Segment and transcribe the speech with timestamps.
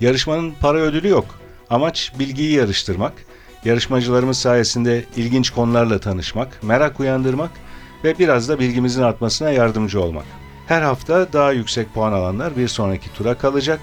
[0.00, 1.24] Yarışmanın para ödülü yok.
[1.70, 3.12] Amaç bilgiyi yarıştırmak.
[3.64, 7.50] Yarışmacılarımız sayesinde ilginç konularla tanışmak, merak uyandırmak
[8.04, 10.24] ve biraz da bilgimizin artmasına yardımcı olmak.
[10.66, 13.80] Her hafta daha yüksek puan alanlar bir sonraki tura kalacak.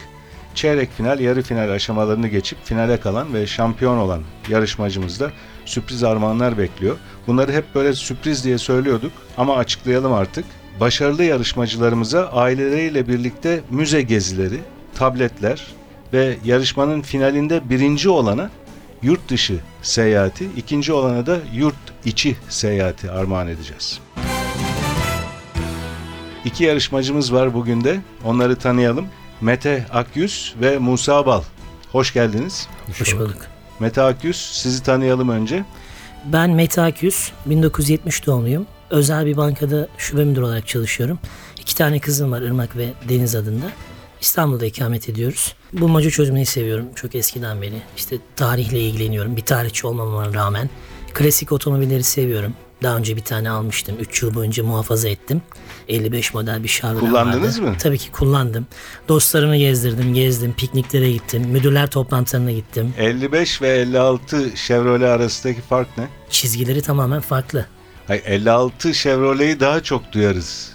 [0.55, 5.31] Çeyrek final, yarı final aşamalarını geçip finale kalan ve şampiyon olan yarışmacımız da
[5.66, 6.98] sürpriz armağanlar bekliyor.
[7.27, 10.45] Bunları hep böyle sürpriz diye söylüyorduk ama açıklayalım artık.
[10.80, 14.59] Başarılı yarışmacılarımıza aileleriyle birlikte müze gezileri,
[14.95, 15.67] tabletler
[16.14, 18.50] ve yarışmanın finalinde birinci olana
[19.02, 24.00] yurt dışı seyahati, ikinci olana da yurt içi seyahati armağan edeceğiz.
[26.45, 28.02] İki yarışmacımız var bugün de.
[28.25, 29.05] Onları tanıyalım.
[29.42, 31.42] Mete Akyüz ve Musa Bal.
[31.92, 32.67] Hoş geldiniz.
[33.00, 33.38] Hoş bulduk.
[33.80, 35.64] Mete Akyüz, sizi tanıyalım önce.
[36.25, 38.67] Ben Mete Akyüz, 1970 doğumluyum.
[38.89, 41.20] Özel bir bankada şube müdürü olarak çalışıyorum.
[41.59, 43.66] İki tane kızım var Irmak ve Deniz adında.
[44.24, 45.56] İstanbul'da ikamet ediyoruz.
[45.74, 47.82] Bulmaca çözmeyi seviyorum çok eskiden beri.
[47.98, 50.70] İşte tarihle ilgileniyorum bir tarihçi olmamama rağmen.
[51.14, 52.54] Klasik otomobilleri seviyorum.
[52.84, 53.96] Daha önce bir tane almıştım.
[54.00, 55.42] 3 yıl boyunca muhafaza ettim.
[55.88, 57.72] 55 model bir Chevrolet Kullandınız vardı.
[57.72, 57.78] mı?
[57.80, 58.68] Tabii ki kullandım.
[59.08, 60.54] Dostlarımı gezdirdim, gezdim.
[60.54, 61.42] Pikniklere gittim.
[61.48, 62.94] Müdürler toplantılarına gittim.
[62.98, 66.08] 55 ve 56 Chevrolet arasındaki fark ne?
[66.30, 67.66] Çizgileri tamamen farklı.
[68.08, 70.73] Hayır, 56 Chevrolet'i daha çok duyarız.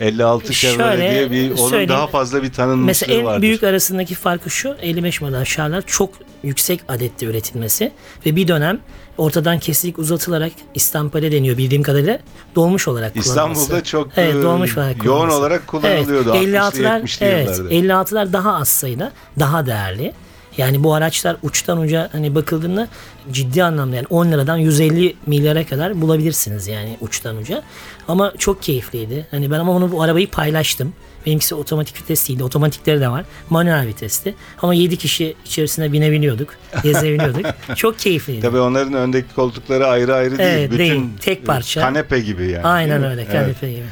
[0.00, 1.88] 56 Chevrolet Şöyle diye bir onun söyleyeyim.
[1.88, 3.42] daha fazla bir tanınmışlığı Mesela en vardır.
[3.42, 6.10] büyük arasındaki farkı şu 55 model şarlar çok
[6.42, 7.92] yüksek adette üretilmesi
[8.26, 8.80] ve bir dönem
[9.18, 12.18] ortadan kesilik uzatılarak istampale deniyor bildiğim kadarıyla
[12.54, 13.60] dolmuş olarak kullanılması.
[13.60, 17.74] İstanbul'da çok evet, e, dolmuş olarak yoğun olarak kullanılıyordu Evet, 60'lı 56'lar 70'li evet, yıllarda.
[17.74, 20.12] 56'lar daha az sayıda, daha değerli.
[20.56, 22.88] Yani bu araçlar uçtan uca hani bakıldığında
[23.32, 27.62] ciddi anlamda yani 10 liradan 150 milyara kadar bulabilirsiniz yani uçtan uca.
[28.08, 29.26] Ama çok keyifliydi.
[29.30, 30.92] Hani ben ama onu bu arabayı paylaştım.
[31.26, 32.44] Benimkisi otomatik vites değildi.
[32.44, 33.24] Otomatikleri de var.
[33.50, 34.34] Manuel vitesti.
[34.62, 36.54] Ama 7 kişi içerisine binebiliyorduk.
[36.82, 37.46] Gezebiliyorduk.
[37.76, 38.40] çok keyifliydi.
[38.40, 40.50] Tabii onların öndeki koltukları ayrı ayrı değil.
[40.50, 41.02] Evet, Bütün değil.
[41.20, 41.80] Tek parça.
[41.80, 42.66] Kanepe gibi yani.
[42.66, 43.22] Aynen öyle.
[43.22, 43.32] Evet.
[43.32, 43.84] Kanepe gibi.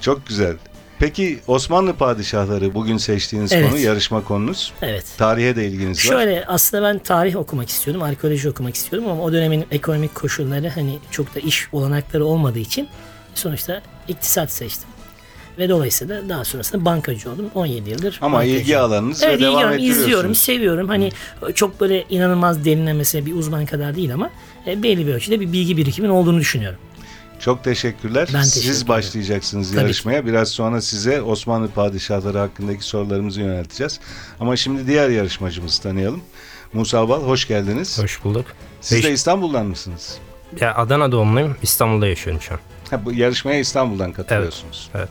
[0.00, 0.56] Çok güzel.
[1.00, 3.70] Peki Osmanlı padişahları bugün seçtiğiniz Evet.
[3.70, 4.72] konu, yarışma konunuz.
[4.82, 5.04] Evet.
[5.18, 6.12] Tarihe de ilginiz var.
[6.12, 10.98] Şöyle aslında ben tarih okumak istiyordum, arkeoloji okumak istiyordum ama o dönemin ekonomik koşulları hani
[11.10, 12.88] çok da iş olanakları olmadığı için
[13.34, 14.88] sonuçta iktisat seçtim.
[15.58, 17.50] Ve dolayısıyla daha sonrasında bankacı oldum.
[17.54, 18.62] 17 yıldır Ama bankacıyım.
[18.62, 20.88] ilgi alanınız ve Evet, devam izliyorum, seviyorum.
[20.88, 21.12] Hani
[21.54, 24.30] çok böyle inanılmaz derinlemesine bir uzman kadar değil ama
[24.66, 26.78] e, belli bir ölçüde bir bilgi birikimin olduğunu düşünüyorum.
[27.40, 28.28] Çok teşekkürler.
[28.34, 28.88] Ben Siz teşekkür ederim.
[28.88, 30.26] başlayacaksınız Tabii yarışmaya.
[30.26, 34.00] Biraz sonra size Osmanlı padişahları hakkındaki sorularımızı yönelteceğiz.
[34.40, 36.20] Ama şimdi diğer yarışmacımızı tanıyalım.
[36.72, 37.98] Musa Bal hoş geldiniz.
[38.02, 38.46] Hoş bulduk.
[38.80, 40.18] Siz Beş- de İstanbul'dan mısınız?
[40.60, 41.56] Ya Adana doğumluyum.
[41.62, 42.60] İstanbul'da yaşıyorum şu an.
[42.90, 44.90] Ha, bu yarışmaya İstanbul'dan katılıyorsunuz.
[44.94, 45.08] Evet.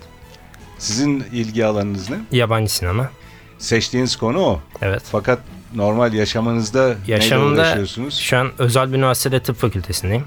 [0.77, 2.17] Sizin ilgi alanınız ne?
[2.31, 3.09] Yabancı sinema.
[3.57, 4.61] Seçtiğiniz konu o.
[4.81, 5.01] Evet.
[5.11, 5.39] Fakat
[5.75, 8.17] normal yaşamınızda neyle Yaşamımda uğraşıyorsunuz?
[8.19, 10.23] şu an özel bir üniversitede tıp fakültesindeyim.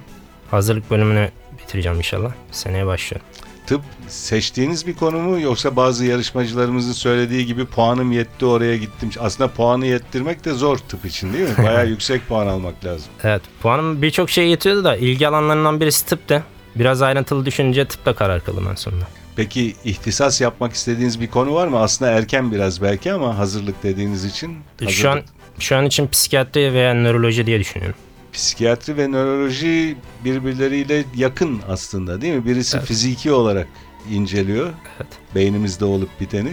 [0.53, 2.33] Hazırlık bölümünü bitireceğim inşallah.
[2.51, 3.27] Seneye başlıyorum.
[3.67, 9.11] Tıp seçtiğiniz bir konu mu yoksa bazı yarışmacılarımızın söylediği gibi puanım yetti oraya gittim.
[9.21, 11.55] Aslında puanı yettirmek de zor tıp için değil mi?
[11.67, 13.07] Bayağı yüksek puan almak lazım.
[13.25, 13.43] Evet.
[13.63, 16.43] Puanım birçok şeye yetiyordu da ilgi alanlarından birisi tıptı.
[16.77, 19.05] Biraz ayrıntılı düşününce tıpla karar kıldım en sonunda.
[19.37, 21.79] Peki ihtisas yapmak istediğiniz bir konu var mı?
[21.81, 24.57] Aslında erken biraz belki ama hazırlık dediğiniz için.
[24.89, 27.97] Şu an hazırlık- şu an için psikiyatri veya nöroloji diye düşünüyorum.
[28.33, 32.47] Psikiyatri ve nöroloji birbirleriyle yakın aslında değil mi?
[32.47, 32.87] Birisi Evet.
[32.87, 33.67] fiziki olarak
[34.11, 35.07] inceliyor Evet.
[35.35, 36.53] beynimizde olup biteni.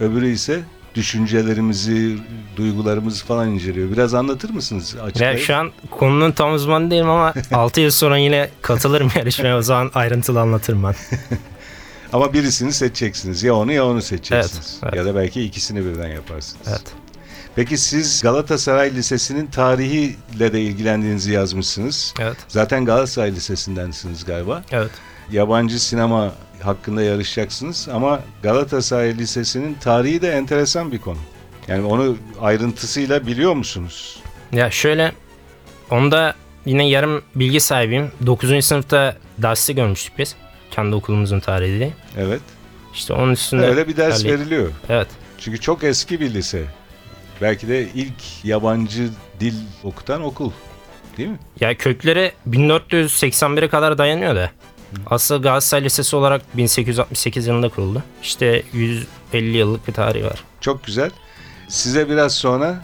[0.00, 0.60] Öbürü ise
[0.94, 2.18] düşüncelerimizi,
[2.56, 3.90] duygularımızı falan inceliyor.
[3.92, 4.94] Biraz anlatır mısınız?
[4.94, 5.36] Ya Açıklayın.
[5.38, 9.90] şu an konunun tam uzmanı değilim ama 6 yıl sonra yine katılırım yarışmaya o zaman
[9.94, 10.94] ayrıntılı anlatırım ben.
[12.12, 13.42] Ama birisini seçeceksiniz.
[13.42, 14.78] Ya onu ya onu seçeceksiniz.
[14.82, 15.06] Evet, evet.
[15.06, 16.66] Ya da belki ikisini birden yaparsınız.
[16.68, 16.82] Evet.
[17.56, 22.14] Peki siz Galatasaray Lisesi'nin tarihiyle de ilgilendiğinizi yazmışsınız.
[22.20, 22.36] Evet.
[22.48, 24.62] Zaten Galatasaray Lisesi'ndensiniz galiba.
[24.72, 24.90] Evet.
[25.32, 26.32] Yabancı sinema
[26.62, 31.18] hakkında yarışacaksınız ama Galatasaray Lisesi'nin tarihi de enteresan bir konu.
[31.68, 34.20] Yani onu ayrıntısıyla biliyor musunuz?
[34.52, 35.12] Ya şöyle
[35.90, 36.34] onda
[36.66, 38.10] yine yarım bilgi sahibiyim.
[38.26, 38.64] 9.
[38.64, 40.34] sınıfta dersi görmüştük biz.
[40.70, 41.92] Kendi okulumuzun tarihi.
[42.16, 42.40] Evet.
[42.94, 44.70] İşte onun üstünde Öyle bir ders ilerleyip- veriliyor.
[44.88, 45.08] Evet.
[45.38, 46.64] Çünkü çok eski bir lise.
[47.40, 49.08] Belki de ilk yabancı
[49.40, 50.50] dil okutan okul.
[51.16, 51.38] Değil mi?
[51.60, 54.50] Ya kökleri 1481'e kadar dayanıyor da.
[55.06, 58.02] Aslında Galatasaray Lisesi olarak 1868 yılında kuruldu.
[58.22, 60.44] İşte 150 yıllık bir tarihi var.
[60.60, 61.10] Çok güzel.
[61.68, 62.82] Size biraz sonra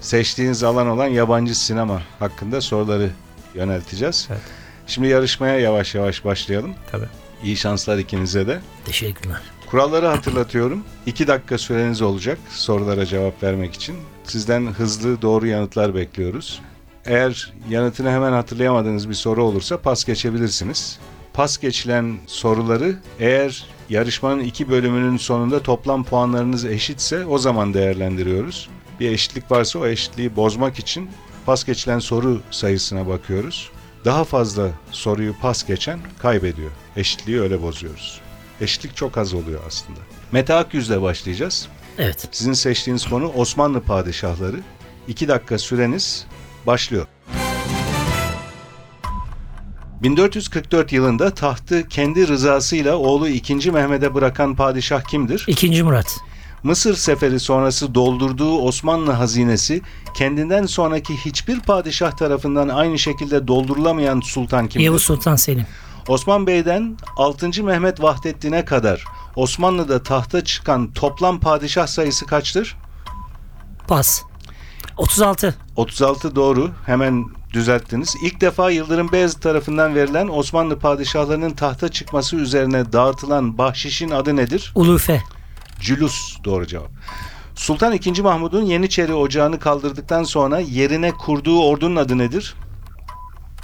[0.00, 3.10] seçtiğiniz alan olan yabancı sinema hakkında soruları
[3.54, 4.28] yönelteceğiz.
[4.30, 4.40] Evet.
[4.86, 6.74] Şimdi yarışmaya yavaş yavaş başlayalım.
[6.90, 7.06] Tabii.
[7.44, 8.60] İyi şanslar ikinize de.
[8.84, 9.40] Teşekkürler.
[9.72, 10.84] Kuralları hatırlatıyorum.
[11.06, 13.96] 2 dakika süreniz olacak sorulara cevap vermek için.
[14.24, 16.60] Sizden hızlı doğru yanıtlar bekliyoruz.
[17.04, 20.98] Eğer yanıtını hemen hatırlayamadığınız bir soru olursa pas geçebilirsiniz.
[21.32, 28.68] Pas geçilen soruları eğer yarışmanın iki bölümünün sonunda toplam puanlarınız eşitse o zaman değerlendiriyoruz.
[29.00, 31.10] Bir eşitlik varsa o eşitliği bozmak için
[31.46, 33.70] pas geçilen soru sayısına bakıyoruz.
[34.04, 36.70] Daha fazla soruyu pas geçen kaybediyor.
[36.96, 38.21] Eşitliği öyle bozuyoruz.
[38.62, 39.98] Eşitlik çok az oluyor aslında.
[40.32, 41.68] Mete Akyüz'le başlayacağız.
[41.98, 42.28] Evet.
[42.32, 44.56] Sizin seçtiğiniz konu Osmanlı padişahları.
[45.08, 46.26] 2 dakika süreniz
[46.66, 47.06] başlıyor.
[50.02, 53.70] 1444 yılında tahtı kendi rızasıyla oğlu 2.
[53.70, 55.44] Mehmet'e bırakan padişah kimdir?
[55.48, 56.16] İkinci Murat.
[56.62, 59.82] Mısır seferi sonrası doldurduğu Osmanlı hazinesi
[60.16, 64.84] kendinden sonraki hiçbir padişah tarafından aynı şekilde doldurulamayan sultan kimdir?
[64.84, 65.66] Yavuz Sultan Selim.
[66.08, 67.64] Osman Bey'den 6.
[67.64, 69.04] Mehmet Vahdettin'e kadar
[69.36, 72.76] Osmanlı'da tahta çıkan toplam padişah sayısı kaçtır?
[73.88, 74.22] Pas.
[74.96, 75.54] 36.
[75.76, 76.70] 36 doğru.
[76.86, 78.14] Hemen düzelttiniz.
[78.22, 84.72] İlk defa Yıldırım Beyazıt tarafından verilen Osmanlı padişahlarının tahta çıkması üzerine dağıtılan bahşişin adı nedir?
[84.74, 85.22] Ulufe.
[85.80, 86.90] Cülus doğru cevap.
[87.54, 88.22] Sultan II.
[88.22, 92.54] Mahmud'un Yeniçeri Ocağı'nı kaldırdıktan sonra yerine kurduğu ordunun adı nedir?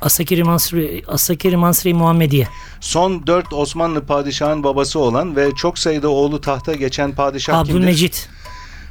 [0.03, 2.49] Asakiri Mansuri, Asakiri Mansuri Muhammediye.
[2.81, 7.71] Son 4 Osmanlı padişahın babası olan ve çok sayıda oğlu tahta geçen padişah kimdir?
[7.79, 8.29] Abdülmecit.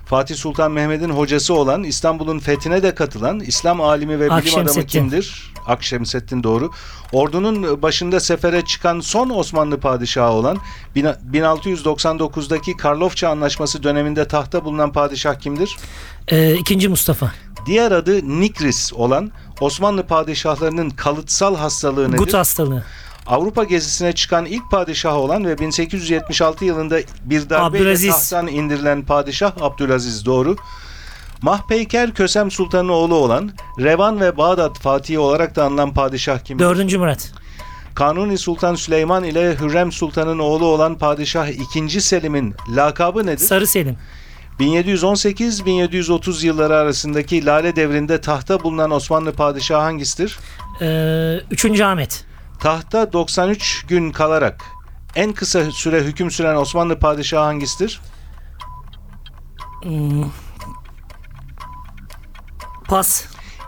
[0.10, 4.32] Fatih Sultan Mehmet'in hocası olan İstanbul'un fethine de katılan İslam alimi ve bilim
[4.68, 5.54] adamı kimdir?
[5.68, 6.72] Akşemseddin doğru.
[7.12, 10.58] Ordunun başında sefere çıkan son Osmanlı padişahı olan
[10.96, 15.78] bin- 1699'daki Karlofça Anlaşması döneminde tahta bulunan padişah kimdir?
[16.28, 17.32] Ee, ikinci Mustafa.
[17.66, 19.32] Diğer adı Nikris olan
[19.62, 22.18] Osmanlı padişahlarının kalıtsal hastalığı nedir?
[22.18, 22.84] Gut hastalığı.
[23.28, 28.12] Avrupa gezisine çıkan ilk padişah olan ve 1876 yılında bir darbeyle Abdülaziz.
[28.12, 30.56] tahttan indirilen padişah Abdülaziz doğru.
[31.42, 36.64] Mahpeyker Kösem Sultan'ın oğlu olan Revan ve Bağdat Fatihi olarak da anılan padişah kimdir?
[36.64, 37.32] Dördüncü Murat.
[37.96, 41.48] Kanuni Sultan Süleyman ile Hürrem Sultan'ın oğlu olan padişah
[41.78, 42.02] 2.
[42.02, 43.46] Selim'in lakabı nedir?
[43.46, 43.98] Sarı Selim.
[44.60, 50.40] 1718-1730 yılları arasındaki Lale devrinde tahta bulunan Osmanlı padişahı hangisidir?
[50.82, 52.26] Ee, üçüncü Ahmet.
[52.68, 54.66] Tahta 93 gün kalarak
[55.16, 58.02] en kısa süre hüküm süren Osmanlı padişahı hangisidir?
[59.84, 60.26] Hmm.
[62.88, 63.26] Pas.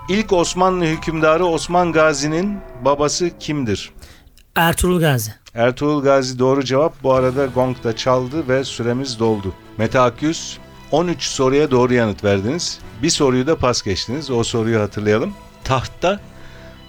[0.10, 3.92] İlk Osmanlı hükümdarı Osman Gazi'nin babası kimdir?
[4.56, 5.34] Ertuğrul Gazi.
[5.54, 7.04] Ertuğrul Gazi doğru cevap.
[7.04, 9.54] Bu arada gong da çaldı ve süremiz doldu.
[9.78, 10.58] Mete Akyüz
[10.92, 12.80] 13 soruya doğru yanıt verdiniz.
[13.04, 14.32] Bir soruyu da pas geçtiniz.
[14.32, 15.34] O soruyu hatırlayalım.
[15.64, 16.20] Tahtta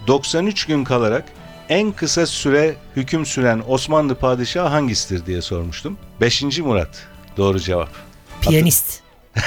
[0.07, 1.25] 93 gün kalarak
[1.69, 5.97] en kısa süre hüküm süren Osmanlı padişahı hangisidir diye sormuştum.
[6.21, 6.43] 5.
[6.59, 7.89] Murat doğru cevap.
[8.41, 8.99] Piyanist.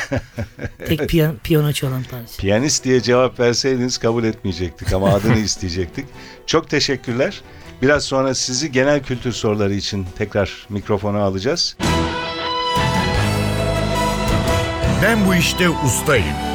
[0.87, 2.39] Tek piyan, piyano çalan padişah.
[2.39, 6.07] Piyanist diye cevap verseydiniz kabul etmeyecektik ama adını isteyecektik.
[6.47, 7.41] Çok teşekkürler.
[7.83, 11.77] Biraz sonra sizi genel kültür soruları için tekrar mikrofona alacağız.
[15.03, 16.54] Ben bu işte ustayım.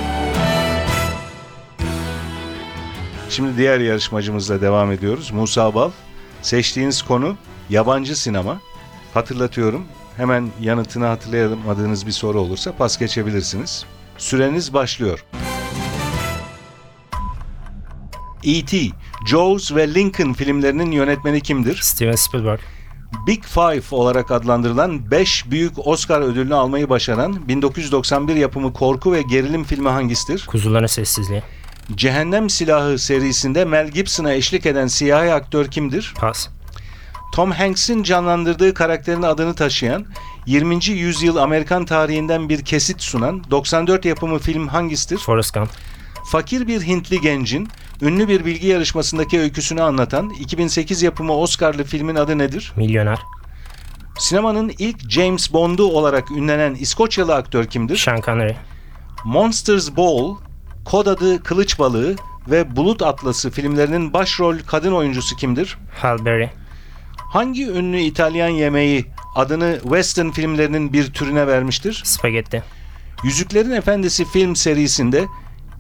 [3.40, 5.32] Şimdi diğer yarışmacımızla devam ediyoruz.
[5.32, 5.92] Musa Bal.
[6.42, 7.36] Seçtiğiniz konu
[7.70, 8.62] yabancı sinema.
[9.14, 9.86] Hatırlatıyorum.
[10.18, 13.86] Hemen yanıtını hatırlayamadığınız bir soru olursa pas geçebilirsiniz.
[14.18, 15.26] Süreniz başlıyor.
[18.44, 18.78] E.T.,
[19.28, 21.80] Jaws ve Lincoln filmlerinin yönetmeni kimdir?
[21.82, 22.60] Steven Spielberg.
[23.28, 29.64] Big Five olarak adlandırılan 5 büyük Oscar ödülünü almayı başaran 1991 yapımı korku ve gerilim
[29.64, 30.46] filmi hangisidir?
[30.48, 31.42] Kuzuların Sessizliği.
[31.96, 36.14] Cehennem Silahı serisinde Mel Gibson'a eşlik eden siyahi aktör kimdir?
[36.20, 36.48] Pas.
[37.34, 40.06] Tom Hanks'in canlandırdığı karakterin adını taşıyan
[40.46, 40.86] 20.
[40.86, 45.18] yüzyıl Amerikan tarihinden bir kesit sunan 94 yapımı film hangisidir?
[45.18, 45.70] Forrest Gump.
[46.32, 47.68] Fakir bir Hintli gencin
[48.02, 52.74] ünlü bir bilgi yarışmasındaki öyküsünü anlatan 2008 yapımı Oscar'lı filmin adı nedir?
[52.76, 53.20] Milyoner.
[54.20, 57.98] Sinemanın ilk James Bond'u olarak ünlenen İskoçyalı aktör kimdir?
[57.98, 58.54] Sean Connery.
[59.26, 60.36] Monsters Ball,
[60.90, 62.16] Kod adı Kılıç Balığı
[62.50, 65.78] ve Bulut Atlası filmlerinin başrol kadın oyuncusu kimdir?
[66.02, 66.50] Halle Berry.
[67.18, 69.06] Hangi ünlü İtalyan yemeği
[69.36, 72.02] adını western filmlerinin bir türüne vermiştir?
[72.06, 72.64] Spagetti.
[73.24, 75.26] Yüzüklerin Efendisi film serisinde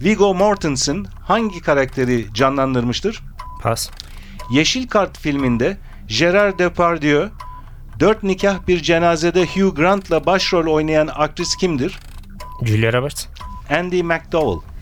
[0.03, 3.23] Viggo Mortensen hangi karakteri canlandırmıştır?
[3.61, 3.89] Pas.
[4.51, 7.29] Yeşil Kart filminde Gerard Depardieu,
[7.99, 11.99] Dört Nikah Bir Cenazede Hugh Grant'la başrol oynayan aktris kimdir?
[12.63, 13.25] Julia Roberts.
[13.69, 14.78] Andy McDowell.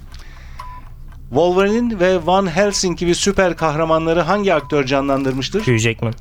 [1.29, 5.61] Wolverine ve Van Helsing gibi süper kahramanları hangi aktör canlandırmıştır?
[5.61, 6.13] Hugh Jackman.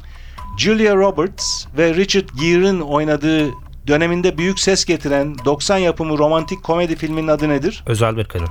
[0.59, 3.51] Julia Roberts ve Richard Gere'in oynadığı
[3.87, 7.83] döneminde büyük ses getiren 90 yapımı romantik komedi filminin adı nedir?
[7.87, 8.49] Özel bir kadın.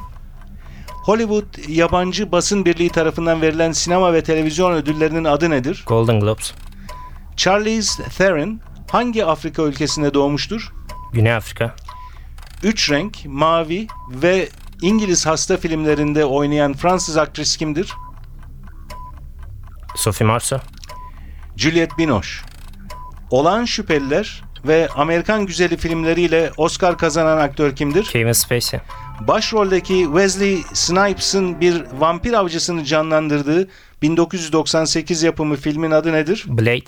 [1.06, 5.84] Hollywood Yabancı Basın Birliği tarafından verilen sinema ve televizyon ödüllerinin adı nedir?
[5.88, 6.54] Golden Globes.
[7.38, 8.60] Charlize Theron
[8.92, 10.74] hangi Afrika ülkesinde doğmuştur?
[11.14, 11.76] Güney Afrika.
[12.64, 14.50] Üç renk, mavi ve
[14.82, 17.94] İngiliz hasta filmlerinde oynayan Fransız aktris kimdir?
[19.96, 20.62] Sophie Marceau.
[21.58, 22.30] Juliette Binoche.
[23.32, 28.04] Olağan Şüpheliler ve Amerikan Güzeli filmleriyle Oscar kazanan aktör kimdir?
[28.04, 28.80] Kevin Spacey.
[29.20, 33.68] Başroldeki Wesley Snipes'ın bir vampir avcısını canlandırdığı
[34.02, 36.44] 1998 yapımı filmin adı nedir?
[36.48, 36.84] Blade.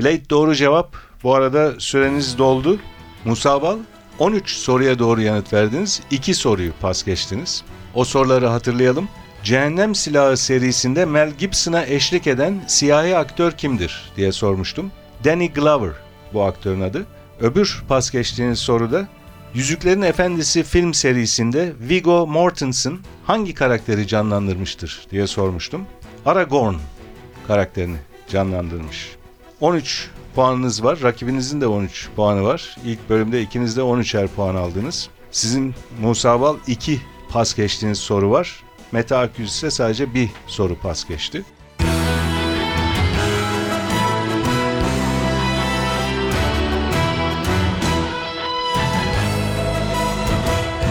[0.00, 0.96] Blade doğru cevap.
[1.22, 2.78] Bu arada süreniz doldu.
[3.24, 3.78] Musa Bal
[4.18, 6.02] 13 soruya doğru yanıt verdiniz.
[6.10, 7.64] 2 soruyu pas geçtiniz.
[7.94, 9.08] O soruları hatırlayalım.
[9.44, 14.92] Cehennem Silahı serisinde Mel Gibson'a eşlik eden siyahi aktör kimdir diye sormuştum.
[15.24, 15.92] Danny Glover
[16.32, 17.06] bu aktörün adı.
[17.40, 19.08] Öbür pas geçtiğiniz soruda
[19.54, 25.86] Yüzüklerin Efendisi film serisinde Viggo Mortensen hangi karakteri canlandırmıştır diye sormuştum.
[26.26, 26.74] Aragorn
[27.46, 27.96] karakterini
[28.28, 29.16] canlandırmış.
[29.60, 30.98] 13 puanınız var.
[31.02, 32.76] Rakibinizin de 13 puanı var.
[32.84, 35.08] İlk bölümde ikiniz de 13'er puan aldınız.
[35.30, 38.62] Sizin Musa Bal 2 pas geçtiğiniz soru var.
[38.92, 41.44] Meta Akgüz ise sadece bir soru pas geçti.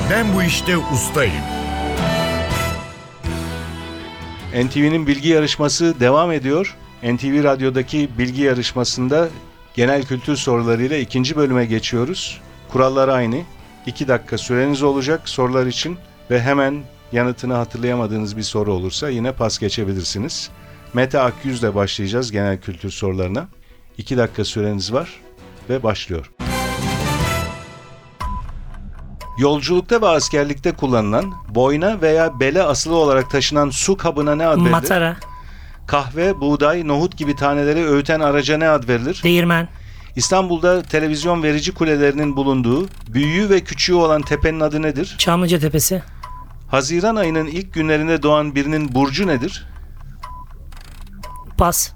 [0.10, 1.44] Ben bu işte ustayım.
[4.54, 6.76] NTV'nin bilgi yarışması devam ediyor.
[7.04, 9.30] NTV Radyo'daki bilgi yarışmasında
[9.74, 12.42] genel kültür sorularıyla ikinci bölüme geçiyoruz.
[12.70, 13.42] Kurallar aynı.
[13.86, 15.98] 2 dakika süreniz olacak sorular için
[16.32, 20.50] ve hemen yanıtını hatırlayamadığınız bir soru olursa yine pas geçebilirsiniz.
[20.94, 23.48] Mete Akyüz'le başlayacağız genel kültür sorularına.
[23.98, 25.10] 2 dakika süreniz var
[25.70, 26.32] ve başlıyor.
[29.38, 34.72] Yolculukta ve askerlikte kullanılan, boyna veya bele asılı olarak taşınan su kabına ne ad verilir?
[34.72, 35.18] Matara,
[35.88, 39.22] Kahve, buğday, nohut gibi taneleri öğüten araca ne ad verilir?
[39.24, 39.68] değirmen,
[40.16, 45.16] İstanbul'da televizyon verici kulelerinin bulunduğu, büyüğü ve küçüğü olan tepenin adı nedir?
[45.18, 46.04] Çamlıca Tepesi,
[46.68, 49.66] Haziran ayının ilk günlerinde doğan birinin burcu nedir?
[51.58, 51.92] Pas,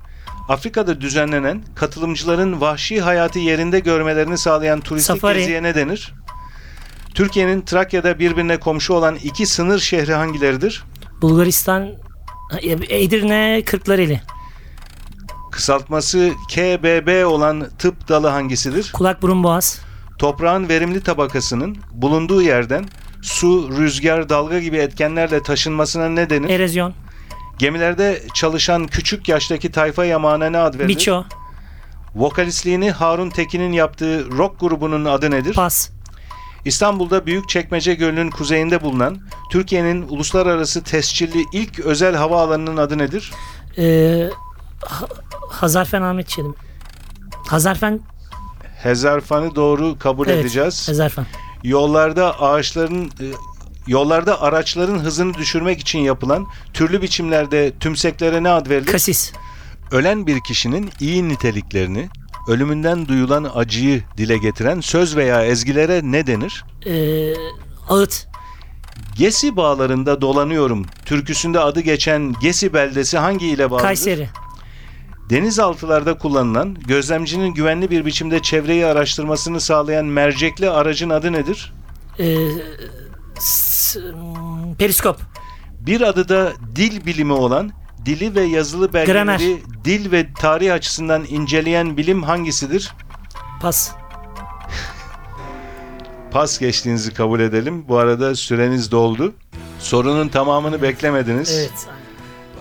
[0.50, 5.40] Afrika'da düzenlenen, katılımcıların vahşi hayatı yerinde görmelerini sağlayan turistik Safari.
[5.40, 6.14] geziye ne denir?
[7.14, 10.84] Türkiye'nin Trakya'da birbirine komşu olan iki sınır şehri hangileridir?
[11.22, 11.90] Bulgaristan,
[12.90, 14.22] Edirne, Kırklareli,
[15.52, 18.92] Kısaltması KBB olan tıp dalı hangisidir?
[18.94, 19.82] Kulak Burun Boğaz,
[20.20, 22.86] Toprağın verimli tabakasının bulunduğu yerden
[23.22, 26.50] su, rüzgar, dalga gibi etkenlerle taşınmasına ne denir?
[26.50, 26.94] Erozyon,
[27.60, 30.88] Gemilerde çalışan küçük yaştaki tayfa yamağına ne ad verilir?
[30.88, 31.24] Biço,
[32.16, 35.54] Vokalistliğini Harun Tekin'in yaptığı rock grubunun adı nedir?
[35.54, 35.90] Pas,
[36.66, 39.18] İstanbul'da Büyükçekmece Gölü'nün kuzeyinde bulunan
[39.52, 43.32] Türkiye'nin uluslararası tescilli ilk özel havaalanının adı nedir?
[43.78, 44.30] ee,
[44.86, 45.08] Ha-
[45.50, 46.56] Hazarfen Ahmet Çelim.
[47.48, 48.00] Hazarfen,
[48.84, 50.88] Hezarfan'ı doğru kabul evet, edeceğiz.
[50.90, 51.26] Hazarfen.
[51.64, 53.26] Yollarda ağaçların e,
[53.88, 58.92] yollarda araçların hızını düşürmek için yapılan türlü biçimlerde tümseklere ne ad verilir?
[58.92, 59.32] Kasis,
[59.92, 62.10] Ölen bir kişinin iyi niteliklerini,
[62.48, 66.66] ölümünden duyulan acıyı dile getiren söz veya ezgilere ne denir?
[66.86, 67.34] ee,
[67.90, 68.28] Ağıt,
[69.18, 70.86] Gesi bağlarında dolanıyorum.
[71.06, 73.84] Türküsünde adı geçen Gesi beldesi hangi ile bağlıdır?
[73.84, 74.30] Kayseri,
[75.30, 81.74] Denizaltılarda kullanılan, gözlemcinin güvenli bir biçimde çevreyi araştırmasını sağlayan mercekli aracın adı nedir?
[82.20, 82.38] ee,
[84.78, 85.18] Periskop,
[85.80, 87.72] Bir adı da dil bilimi olan,
[88.08, 89.42] dili ve yazılı belgeleri Gramer.
[89.86, 92.94] dil ve tarih açısından inceleyen bilim hangisidir?
[93.62, 93.92] Pas,
[96.32, 97.86] Pas geçtiğinizi kabul edelim.
[97.88, 99.34] Bu arada süreniz doldu.
[99.80, 101.52] Sorunun tamamını beklemediniz.
[101.60, 101.88] evet.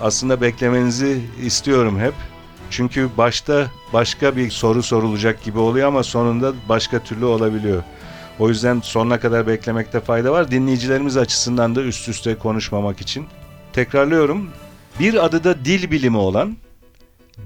[0.02, 2.14] Aslında beklemenizi istiyorum hep.
[2.70, 7.82] Çünkü başta başka bir soru sorulacak gibi oluyor ama sonunda başka türlü olabiliyor.
[8.38, 10.50] O yüzden sonuna kadar beklemekte fayda var.
[10.50, 13.26] Dinleyicilerimiz açısından da üst üste konuşmamak için.
[13.72, 14.50] Tekrarlıyorum.
[15.00, 16.56] Bir adı da dil bilimi olan,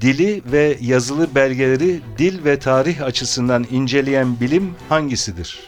[0.00, 5.60] dili ve yazılı belgeleri dil ve tarih açısından inceleyen bilim hangisidir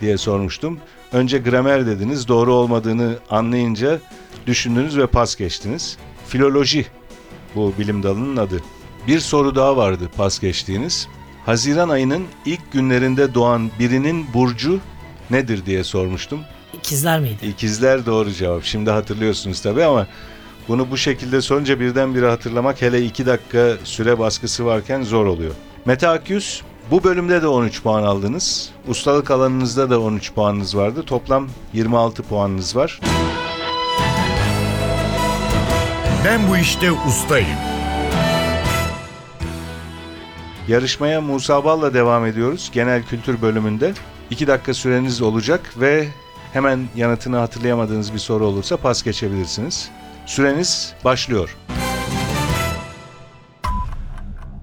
[0.00, 0.78] diye sormuştum.
[1.12, 4.00] Önce gramer dediniz, doğru olmadığını anlayınca
[4.46, 5.96] düşündünüz ve pas geçtiniz.
[6.28, 6.86] Filoloji
[7.54, 8.60] bu bilim dalının adı.
[9.06, 11.08] Bir soru daha vardı pas geçtiğiniz.
[11.46, 14.80] Haziran ayının ilk günlerinde doğan birinin burcu
[15.30, 16.40] nedir diye sormuştum.
[16.74, 17.46] İkizler miydi?
[17.46, 18.64] İkizler doğru cevap.
[18.64, 20.06] Şimdi hatırlıyorsunuz tabii ama
[20.68, 25.52] bunu bu şekilde sorunca birdenbire hatırlamak hele 2 dakika süre baskısı varken zor oluyor.
[25.84, 28.70] Mete Akyüz bu bölümde de 13 puan aldınız.
[28.88, 31.02] Ustalık alanınızda da 13 puanınız vardı.
[31.02, 33.00] Toplam 26 puanınız var.
[36.24, 37.48] Ben bu işte ustayım.
[40.68, 42.70] Yarışmaya Musa Bal'la devam ediyoruz.
[42.72, 43.92] Genel kültür bölümünde.
[44.30, 46.08] 2 dakika süreniz olacak ve
[46.52, 49.90] hemen yanıtını hatırlayamadığınız bir soru olursa pas geçebilirsiniz.
[50.30, 51.56] Süreniz başlıyor.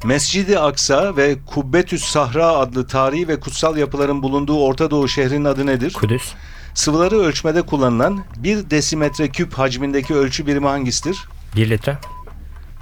[0.04, 5.66] Mescid-i Aksa ve Kubbetüs Sahra adlı tarihi ve kutsal yapıların bulunduğu Orta Doğu şehrinin adı
[5.66, 5.94] nedir?
[5.94, 6.34] Kudüs.
[6.74, 11.18] Sıvıları ölçmede kullanılan 1 desimetre küp hacmindeki ölçü birimi hangisidir?
[11.56, 11.98] 1 litre.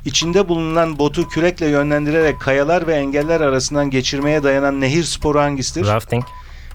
[0.06, 5.88] İçinde bulunan botu kürekle yönlendirerek kayalar ve engeller arasından geçirmeye dayanan nehir sporu hangisidir?
[5.88, 6.24] Rafting.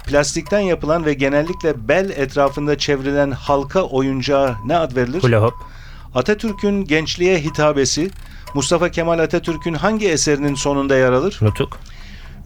[0.07, 5.23] Plastikten yapılan ve genellikle bel etrafında çevrilen halka oyuncağı ne ad verilir?
[5.23, 5.55] Hula hop.
[6.15, 8.11] Atatürk'ün gençliğe hitabesi
[8.55, 11.39] Mustafa Kemal Atatürk'ün hangi eserinin sonunda yer alır?
[11.43, 11.79] Nutuk.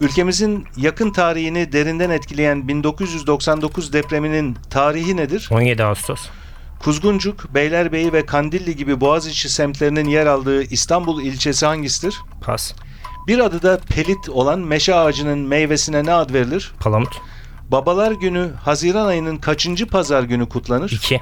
[0.01, 5.49] Ülkemizin yakın tarihini derinden etkileyen 1999 depreminin tarihi nedir?
[5.51, 6.29] 17 Ağustos.
[6.79, 12.15] Kuzguncuk, Beylerbeyi ve Kandilli gibi Boğaziçi semtlerinin yer aldığı İstanbul ilçesi hangisidir?
[12.41, 12.73] Pas.
[13.27, 16.73] Bir adı da pelit olan meşe ağacının meyvesine ne ad verilir?
[16.79, 17.21] Palamut.
[17.71, 20.91] Babalar günü Haziran ayının kaçıncı pazar günü kutlanır?
[20.91, 21.21] 2.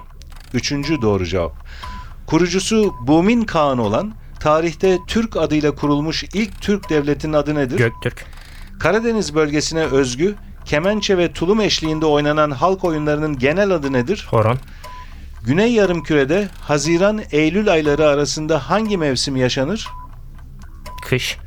[0.53, 1.53] Üçüncü doğru cevap.
[2.33, 7.77] Kurucusu Bumin Kağan olan tarihte Türk adıyla kurulmuş ilk Türk devletinin adı nedir?
[7.77, 8.25] Göktürk.
[8.79, 10.35] Karadeniz bölgesine özgü
[10.65, 14.27] kemençe ve tulum eşliğinde oynanan halk oyunlarının genel adı nedir?
[14.29, 14.57] Horon.
[15.45, 19.87] Güney Yarımküre'de Haziran-Eylül ayları arasında hangi mevsim yaşanır?
[21.03, 21.37] Kış.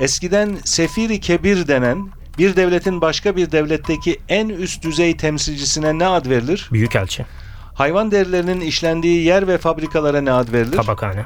[0.00, 6.26] Eskiden Sefiri Kebir denen bir devletin başka bir devletteki en üst düzey temsilcisine ne ad
[6.26, 6.68] verilir?
[6.72, 7.26] Büyükelçi.
[7.74, 10.76] Hayvan derilerinin işlendiği yer ve fabrikalara ne ad verilir?
[10.76, 11.24] Tabakhane.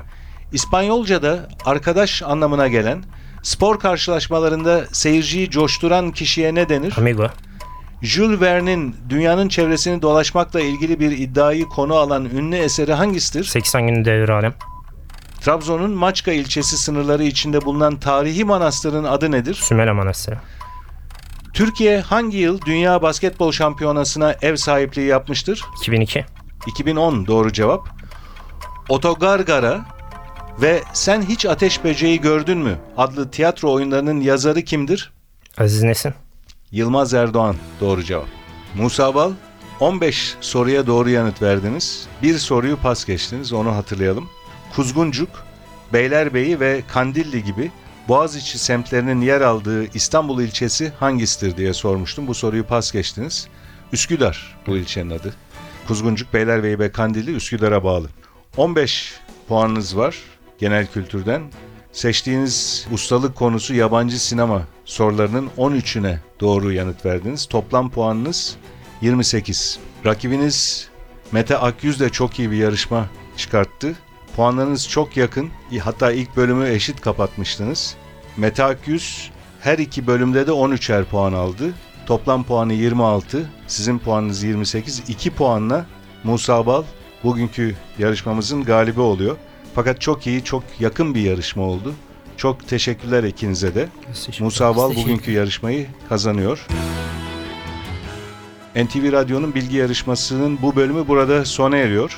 [0.53, 3.05] İspanyolca'da arkadaş anlamına gelen
[3.43, 6.95] spor karşılaşmalarında seyirciyi coşturan kişiye ne denir?
[6.99, 7.27] Amigo.
[8.03, 13.45] Jules Verne'in dünyanın çevresini dolaşmakla ilgili bir iddiayı konu alan ünlü eseri hangisidir?
[13.45, 14.55] 80 gün devir alem.
[15.41, 19.55] Trabzon'un Maçka ilçesi sınırları içinde bulunan tarihi manastırın adı nedir?
[19.55, 20.39] Sümele Manastırı.
[21.55, 25.63] Türkiye hangi yıl Dünya Basketbol Şampiyonası'na ev sahipliği yapmıştır?
[25.81, 26.25] 2002.
[26.67, 27.89] 2010 doğru cevap.
[28.89, 29.85] Otogargara
[30.63, 35.13] ve Sen Hiç Ateş Böceği Gördün mü adlı tiyatro oyunlarının yazarı kimdir?
[35.59, 36.15] Aziz Nesin.
[36.73, 38.27] Yılmaz Erdoğan doğru cevap.
[38.75, 39.33] Musa Bal
[39.81, 42.07] 15 soruya doğru yanıt verdiniz.
[42.23, 44.29] Bir soruyu pas geçtiniz onu hatırlayalım.
[44.75, 45.29] Kuzguncuk,
[45.93, 47.71] Beylerbeyi ve Kandilli gibi
[48.09, 52.27] Boğaziçi semtlerinin yer aldığı İstanbul ilçesi hangisidir diye sormuştum.
[52.27, 53.49] Bu soruyu pas geçtiniz.
[53.93, 55.35] Üsküdar bu ilçenin adı.
[55.89, 58.09] Kuzguncuk, Beylerbeyi ve Kandilli Üsküdar'a bağlı.
[58.57, 59.15] 15
[59.49, 60.17] puanınız var
[60.59, 61.43] genel kültürden.
[61.93, 67.47] Seçtiğiniz ustalık konusu yabancı sinema sorularının 13'üne doğru yanıt verdiniz.
[67.47, 68.57] Toplam puanınız
[69.01, 69.79] 28.
[70.07, 70.89] Rakibiniz
[71.33, 73.95] Mete Akyüz de çok iyi bir yarışma çıkarttı.
[74.37, 75.51] Puanlarınız çok yakın.
[75.81, 77.97] Hatta ilk bölümü eşit kapatmıştınız.
[78.37, 81.75] Mete Akyüz her iki bölümde de 13'er puan aldı.
[82.07, 83.51] Toplam puanı 26.
[83.67, 85.03] Sizin puanınız 28.
[85.09, 85.87] 2 puanla
[86.25, 86.85] Musa Bal
[87.25, 89.37] bugünkü yarışmamızın galibi oluyor.
[89.75, 91.95] Fakat çok iyi, çok yakın bir yarışma oldu.
[92.37, 93.89] Çok teşekkürler ikinize de.
[94.41, 96.67] Musa Bal Teşekkür bugünkü yarışmayı kazanıyor.
[98.77, 102.17] NTV Radyo'nun bilgi yarışmasının bu bölümü burada sona eriyor.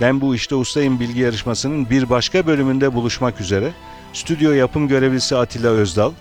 [0.00, 3.72] Ben bu işte ustayım bilgi yarışmasının bir başka bölümünde buluşmak üzere.
[4.12, 6.12] Stüdyo yapım görevlisi Atilla Özdal,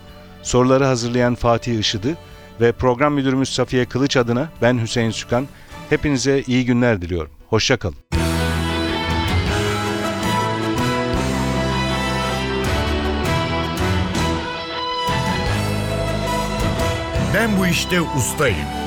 [0.44, 2.18] soruları hazırlayan Fatih Işıdı
[2.62, 5.48] ve program müdürümüz Safiye Kılıç adına ben Hüseyin Sükan.
[5.90, 7.32] Hepinize iyi günler diliyorum.
[7.50, 7.96] Hoşçakalın.
[17.34, 18.85] Ben bu işte ustayım.